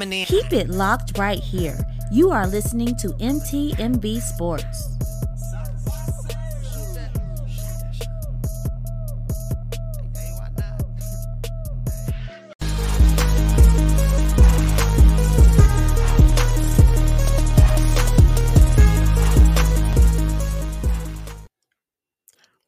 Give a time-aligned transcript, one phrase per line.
[0.00, 0.26] coming in.
[0.26, 1.78] Keep it locked right here.
[2.10, 4.88] You are listening to MTMB Sports.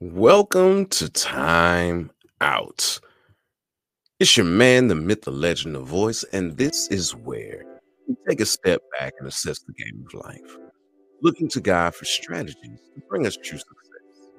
[0.01, 2.11] Welcome to Time
[2.41, 3.01] Out.
[4.23, 7.65] It's your man, the myth, the legend, the voice, and this is where
[8.07, 10.59] we take a step back and assess the game of life,
[11.23, 14.31] looking to God for strategies to bring us true success.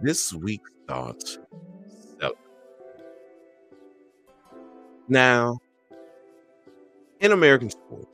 [0.00, 1.38] This week's thoughts
[2.18, 2.38] celebrate.
[5.08, 5.58] Now,
[7.20, 8.08] in American sports,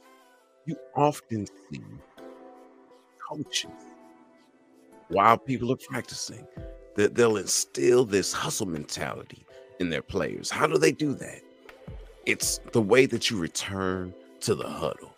[0.67, 1.81] you often see
[3.31, 3.71] coaches
[5.11, 6.45] while people are practicing
[6.97, 9.47] that they'll instill this hustle mentality
[9.79, 10.51] in their players.
[10.51, 11.41] How do they do that?
[12.27, 15.15] It's the way that you return to the huddle.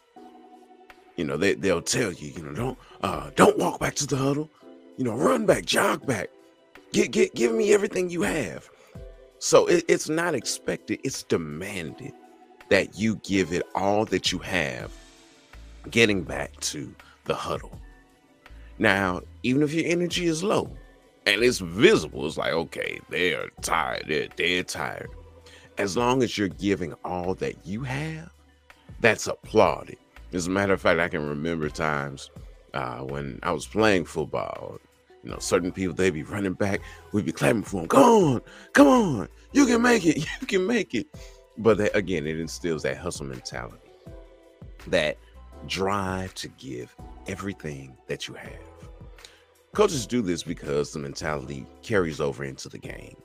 [1.16, 4.16] You know, they, they'll tell you, you know, don't uh don't walk back to the
[4.16, 4.48] huddle.
[4.96, 6.30] You know, run back, jog back.
[6.92, 8.68] Get get give me everything you have.
[9.38, 12.12] So it, it's not expected, it's demanded
[12.68, 14.92] that you give it all that you have
[15.90, 17.72] getting back to the huddle.
[18.78, 20.70] Now, even if your energy is low
[21.26, 25.10] and it's visible, it's like, okay, they're tired, they're tired.
[25.78, 28.30] As long as you're giving all that you have,
[29.00, 29.96] that's applauded.
[30.32, 32.30] As a matter of fact, I can remember times
[32.74, 34.78] uh, when I was playing football.
[35.22, 36.80] You know, certain people they'd be running back,
[37.12, 37.88] we'd be clapping for them.
[37.88, 38.40] Come on,
[38.72, 41.06] come on, you can make it, you can make it.
[41.58, 43.90] But that, again, it instills that hustle mentality,
[44.86, 45.18] that
[45.66, 46.94] drive to give
[47.26, 48.69] everything that you have.
[49.72, 53.16] Coaches do this because the mentality carries over into the game.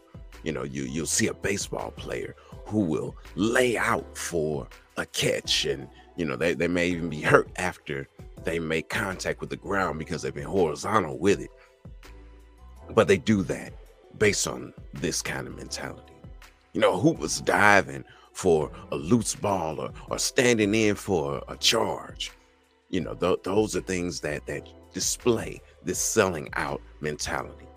[0.44, 5.66] You know, you you'll see a baseball player who will lay out for a catch,
[5.66, 8.08] and you know they, they may even be hurt after
[8.44, 11.50] they make contact with the ground because they've been horizontal with it.
[12.92, 13.74] But they do that
[14.20, 16.14] based on this kind of mentality.
[16.74, 18.04] You know, who was diving
[18.34, 22.32] for a loose ball or, or standing in for a charge.
[22.90, 27.68] You know, th- those are things that that display this selling out mentality.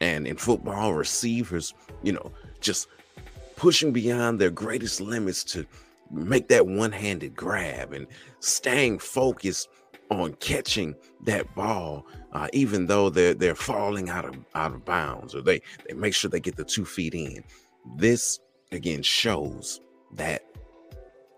[0.00, 2.88] And in football, receivers, you know, just
[3.56, 5.66] pushing beyond their greatest limits to
[6.10, 8.06] make that one-handed grab and
[8.40, 9.68] staying focused
[10.10, 10.94] on catching
[11.24, 15.60] that ball, uh, even though they're they're falling out of out of bounds, or they
[15.86, 17.42] they make sure they get the two feet in.
[17.96, 18.40] This
[18.72, 19.80] again shows
[20.14, 20.42] that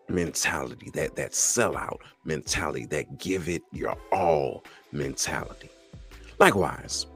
[0.09, 5.71] mentality, that that sellout mentality, that give it your all mentality.
[6.39, 7.07] Likewise,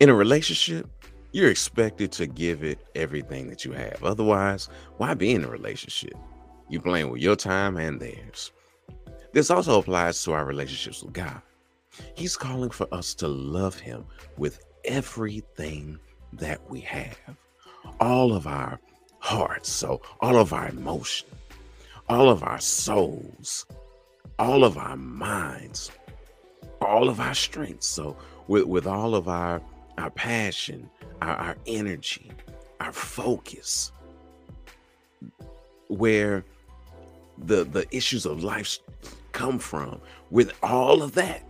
[0.00, 0.88] in a relationship,
[1.32, 4.02] you're expected to give it everything that you have.
[4.04, 6.14] Otherwise, why be in a relationship?
[6.68, 8.52] You're playing with your time and theirs.
[9.32, 11.40] This also applies to our relationships with God.
[12.14, 14.04] He's calling for us to love Him
[14.36, 15.98] with everything
[16.34, 17.18] that we have,
[18.00, 18.80] all of our
[19.18, 21.28] hearts, so all of our emotion,
[22.08, 23.66] all of our souls,
[24.38, 25.90] all of our minds,
[26.86, 27.86] all of our strengths.
[27.86, 28.16] So
[28.48, 29.60] with, with all of our
[29.98, 30.88] our passion,
[31.20, 32.30] our, our energy,
[32.80, 33.92] our focus,
[35.88, 36.44] where
[37.38, 38.78] the the issues of life
[39.32, 40.00] come from,
[40.30, 41.42] with all of that,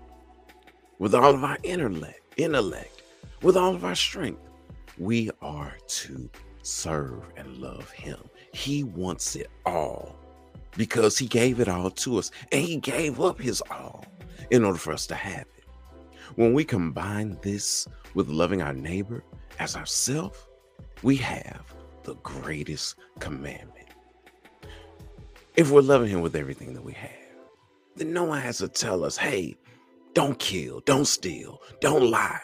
[0.98, 3.02] with all of our intellect, intellect,
[3.42, 4.40] with all of our strength,
[4.98, 6.28] we are to
[6.62, 8.18] serve and love him.
[8.52, 10.16] He wants it all
[10.76, 14.04] because he gave it all to us and he gave up his all
[14.52, 15.64] in order for us to have it.
[16.36, 19.24] When we combine this with loving our neighbor
[19.58, 20.46] as ourself,
[21.02, 21.64] we have
[22.04, 23.88] the greatest commandment.
[25.56, 27.10] If we're loving him with everything that we have,
[27.96, 29.56] then no one has to tell us, hey,
[30.12, 32.40] don't kill, don't steal, don't lie.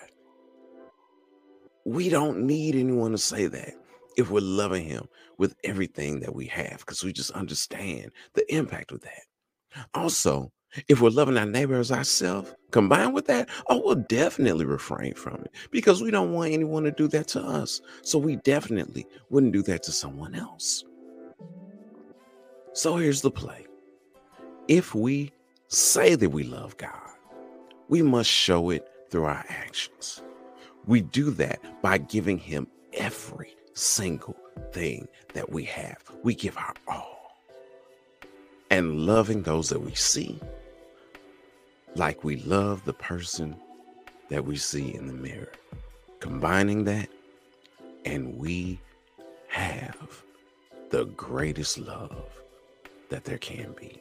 [1.84, 3.74] We don't need anyone to say that
[4.16, 8.92] if we're loving him with everything that we have, because we just understand the impact
[8.92, 9.86] of that.
[9.94, 10.50] Also,
[10.88, 15.36] if we're loving our neighbor as ourselves, combined with that, oh, we'll definitely refrain from
[15.36, 17.80] it because we don't want anyone to do that to us.
[18.02, 20.84] So we definitely wouldn't do that to someone else.
[22.72, 23.66] So here's the play
[24.68, 25.32] if we
[25.68, 26.92] say that we love God,
[27.88, 30.22] we must show it through our actions.
[30.86, 34.36] We do that by giving Him every single
[34.72, 35.98] thing that we have.
[36.22, 37.16] We give our all.
[38.70, 40.38] And loving those that we see
[41.98, 43.56] like we love the person
[44.28, 45.52] that we see in the mirror.
[46.20, 47.08] Combining that,
[48.04, 48.78] and we
[49.48, 50.22] have
[50.90, 52.30] the greatest love
[53.08, 54.00] that there can be.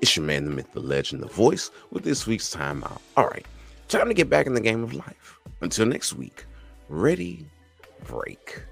[0.00, 3.00] It's your man, the myth, the legend, the voice with this week's timeout.
[3.16, 3.46] All right,
[3.88, 5.38] time to get back in the game of life.
[5.60, 6.44] Until next week,
[6.88, 7.46] ready,
[8.04, 8.62] break.